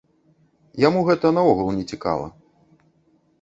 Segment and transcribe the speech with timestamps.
[0.87, 2.25] Яму гэта наогул не цікава.